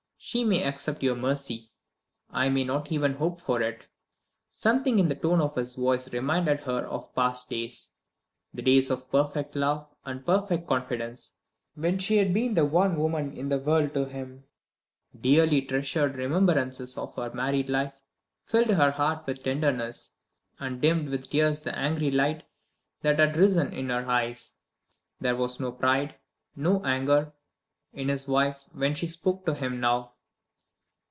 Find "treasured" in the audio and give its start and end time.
15.63-16.15